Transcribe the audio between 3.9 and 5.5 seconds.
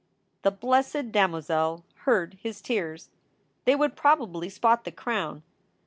probably spot the crown.